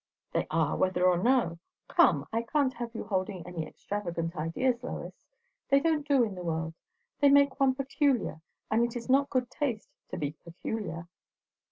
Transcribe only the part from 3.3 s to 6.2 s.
any extravagant ideas, Lois. They don't